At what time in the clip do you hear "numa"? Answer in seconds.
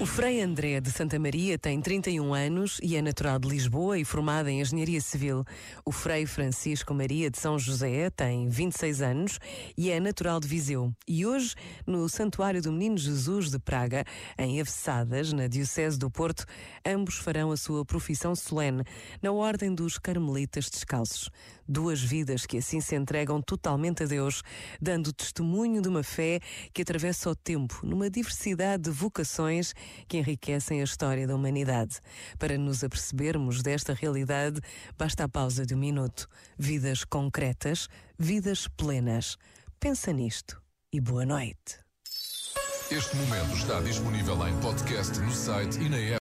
27.82-28.08